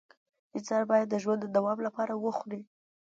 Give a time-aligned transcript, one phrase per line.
[0.57, 2.61] انسان باید د ژوند د دوام لپاره وخوري